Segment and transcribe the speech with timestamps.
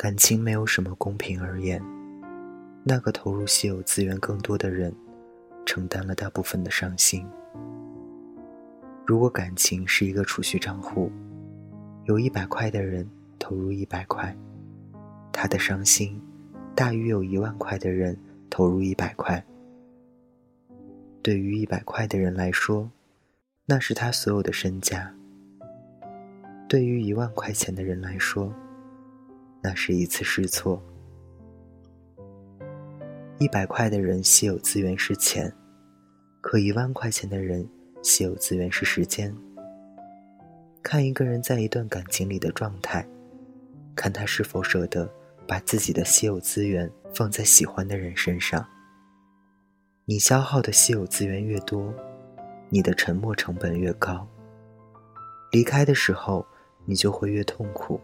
[0.00, 1.78] 感情没有什么公平而言，
[2.82, 4.90] 那个投入稀有资源更多的人，
[5.66, 7.22] 承担了大部分的伤心。
[9.06, 11.12] 如果感情是一个储蓄账户，
[12.04, 13.06] 有一百块的人
[13.38, 14.34] 投入一百块，
[15.30, 16.18] 他的伤心
[16.74, 18.16] 大于有一万块的人
[18.48, 19.44] 投入一百块。
[21.20, 22.90] 对于一百块的人来说，
[23.66, 25.12] 那是他所有的身家；
[26.66, 28.50] 对于一万块钱的人来说，
[29.62, 30.82] 那是一次试错。
[33.38, 35.52] 一百块的人稀有资源是钱，
[36.40, 37.66] 可一万块钱的人
[38.02, 39.34] 稀有资源是时间。
[40.82, 43.06] 看一个人在一段感情里的状态，
[43.94, 45.10] 看他是否舍得
[45.46, 48.66] 把自己的稀有资源放在喜欢的人身上。
[50.06, 51.94] 你消耗的稀有资源越多，
[52.68, 54.26] 你的沉默成本越高。
[55.52, 56.44] 离开的时候，
[56.84, 58.00] 你就会越痛苦。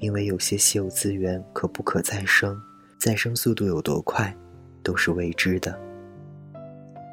[0.00, 2.60] 因为有些稀有资源可不可再生，
[2.98, 4.34] 再生速度有多快，
[4.82, 5.78] 都是未知的。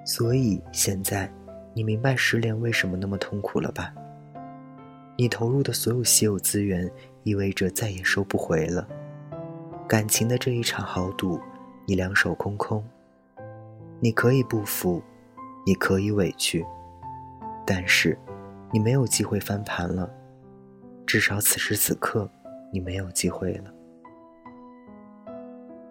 [0.06, 1.32] 所以现在，
[1.74, 3.94] 你明白失恋为什么那么痛苦了吧？
[5.18, 6.90] 你投入的所有稀有资源，
[7.24, 8.88] 意味着再也收不回了。
[9.88, 11.40] 感情的这一场豪赌，
[11.88, 12.84] 你两手空空。
[14.00, 15.02] 你可以不服，
[15.66, 16.66] 你可以委屈，
[17.66, 18.18] 但是，
[18.72, 20.08] 你没有机会翻盘了。
[21.08, 22.30] 至少此时此刻。
[22.76, 23.72] 你没有机会了。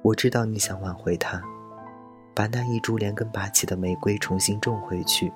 [0.02, 1.42] 我知道你想挽回他，
[2.34, 5.32] 把那一株连根拔起的玫瑰重新种回去，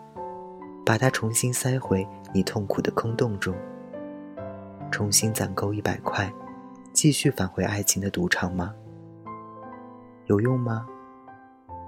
[0.85, 3.55] 把它重新塞回你痛苦的坑洞中，
[4.91, 6.31] 重新攒够一百块，
[6.93, 8.75] 继续返回爱情的赌场吗？
[10.27, 10.87] 有用吗？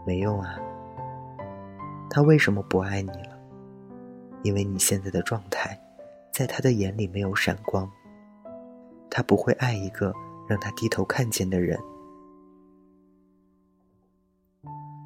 [0.07, 0.59] 没用啊。
[2.09, 3.39] 他为什么不爱你了？
[4.43, 5.79] 因为你现在的状态，
[6.33, 7.87] 在他的眼里没有闪光。
[9.11, 10.13] 他不会爱一个
[10.49, 11.79] 让他低头看见的人。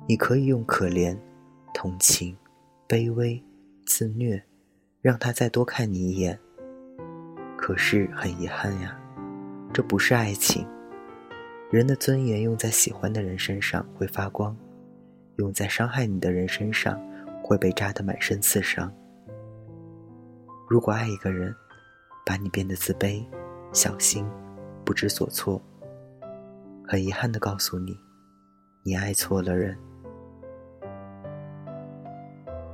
[0.07, 1.19] 你可以用可怜、
[1.73, 2.37] 同情、
[2.87, 3.43] 卑微、
[3.87, 4.45] 自虐，
[5.01, 6.39] 让他再多看你一眼。
[7.57, 8.95] 可是很遗憾呀，
[9.73, 10.69] 这不是爱情。
[11.71, 14.55] 人的尊严用在喜欢的人身上会发光，
[15.37, 17.01] 用在伤害你的人身上
[17.43, 18.93] 会被扎得满身刺伤。
[20.69, 21.55] 如果爱一个人，
[22.27, 23.25] 把你变得自卑。
[23.75, 24.25] 小心，
[24.85, 25.61] 不知所措。
[26.87, 27.99] 很遗憾的告诉你，
[28.85, 29.77] 你爱错了人。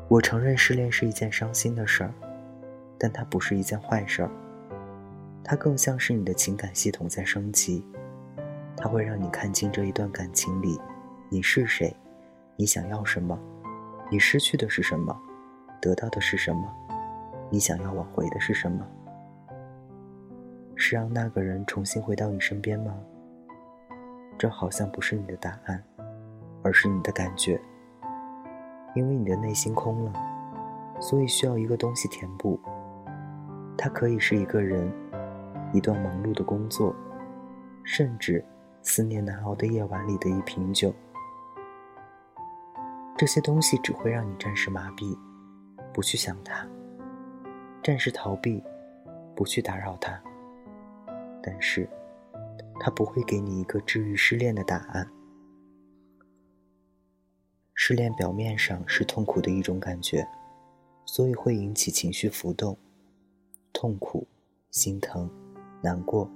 [0.09, 2.12] 我承认失恋是一件伤心的事儿，
[2.99, 4.31] 但它不是一件坏事儿。
[5.43, 7.83] 它更像是你的情感系统在升级，
[8.77, 10.78] 它会让你看清这一段感情里，
[11.31, 11.97] 你是谁，
[12.56, 13.39] 你想要什么，
[14.10, 15.19] 你失去的是什么，
[15.81, 16.71] 得到的是什么，
[17.49, 18.87] 你想要挽回的是什么。
[20.83, 22.97] 是让那个人重新回到你身边吗？
[24.39, 25.85] 这好像不是你的答案，
[26.63, 27.61] 而是你的感觉。
[28.95, 30.13] 因为你的内心空了，
[30.99, 32.59] 所以需要一个东西填补。
[33.77, 34.91] 它可以是一个人，
[35.75, 36.97] 一段忙碌的工作，
[37.85, 38.43] 甚至
[38.81, 40.95] 思念难熬的夜晚里的一瓶酒。
[43.19, 45.15] 这些东西只会让你暂时麻痹，
[45.93, 46.67] 不去想他；
[47.85, 48.65] 暂时逃避，
[49.37, 50.19] 不去打扰他。
[51.43, 51.89] 但是，
[52.78, 55.11] 他不会给你一个治愈失恋的答案。
[57.75, 60.27] 失恋表面上是痛苦的一种感觉，
[61.06, 62.77] 所以会引起情绪浮动、
[63.73, 64.27] 痛苦、
[64.71, 65.31] 心疼、
[65.83, 66.31] 难过。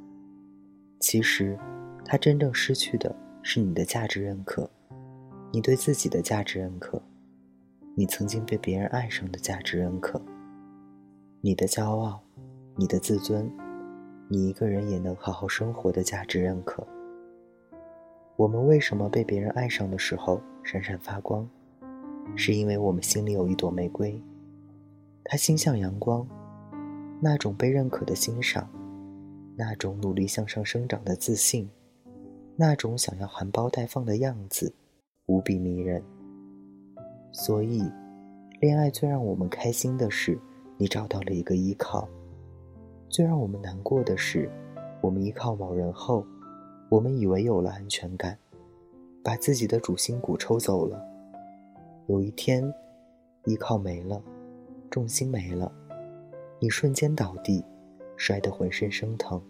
[1.01, 1.59] 其实，
[2.05, 4.71] 他真正失去的是你的价值认可，
[5.53, 7.03] 你对自己的价值认可，
[7.95, 10.21] 你曾经被别人爱上的价值认可，
[11.43, 12.23] 你的骄傲，
[12.77, 13.51] 你的自尊。
[14.29, 16.87] 你一个人也能好好生活的价值认可。
[18.37, 21.49] 我们为什么被别人爱上的时候闪闪发光？
[22.35, 24.19] 是因为我们心里有一朵玫瑰，
[25.25, 26.27] 它心向阳光，
[27.21, 28.69] 那种被认可的欣赏，
[29.57, 31.69] 那种努力向上生长的自信，
[32.57, 34.75] 那种想要含苞待放的样子，
[35.27, 36.03] 无比迷人。
[37.31, 37.83] 所以，
[38.61, 40.39] 恋爱最让我们开心的是，
[40.79, 42.09] 你找到了一个依靠。
[43.15, 44.51] 最让我们难过的是，
[45.01, 46.27] 我们依靠某人后，
[46.89, 48.37] 我们以为有了安全感，
[49.23, 51.01] 把自己的主心骨抽走了。
[52.09, 52.75] 有一天，
[53.45, 54.21] 依靠没了，
[54.91, 55.71] 重心没了，
[56.59, 57.65] 你瞬间倒地，
[58.17, 59.41] 摔得浑身生疼。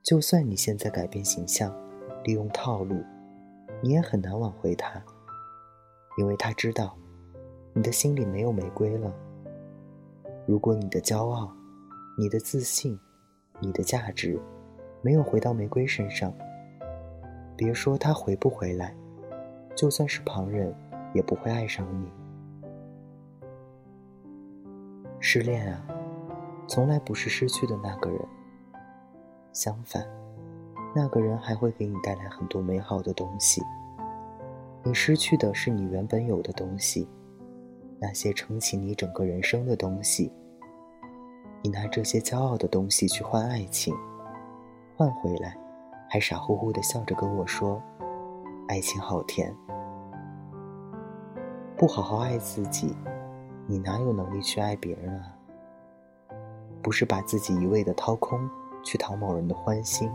[0.00, 1.74] 就算你现在改变形象，
[2.22, 3.02] 利用套路，
[3.82, 5.02] 你也很难挽回他，
[6.18, 6.96] 因为他知道，
[7.72, 9.12] 你的心里没有玫瑰了。
[10.46, 11.52] 如果你的骄傲，
[12.20, 13.00] 你的自信，
[13.60, 14.38] 你的价值，
[15.00, 16.30] 没有回到玫瑰身上。
[17.56, 18.94] 别说他回不回来，
[19.74, 20.70] 就算是旁人，
[21.14, 22.06] 也不会爱上你。
[25.18, 25.82] 失恋啊，
[26.68, 28.20] 从来不是失去的那个人。
[29.54, 30.06] 相反，
[30.94, 33.62] 那个人还会给你带来很多美好的东西。
[34.82, 37.08] 你失去的是你原本有的东西，
[37.98, 40.30] 那些撑起你整个人生的东西。
[41.62, 43.94] 你拿这些骄傲的东西去换爱情，
[44.96, 45.56] 换回来，
[46.08, 47.82] 还傻乎乎的笑着跟我说
[48.68, 49.54] ：“爱情好甜。”
[51.76, 52.96] 不好好爱自己，
[53.66, 55.36] 你哪有能力去爱别人啊？
[56.82, 58.40] 不是把自己一味的掏空，
[58.82, 60.10] 去讨某人的欢心，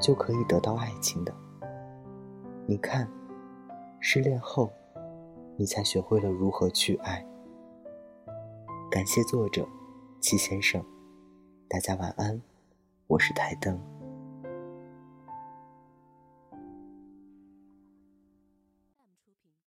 [0.00, 1.32] 就可以得到爱情的。
[2.66, 3.08] 你看，
[4.00, 4.72] 失恋后，
[5.56, 7.24] 你才学会了如何去爱。
[8.90, 9.64] 感谢作者。
[10.22, 10.80] 齐先生，
[11.68, 12.40] 大家晚安，
[13.08, 13.91] 我是台灯。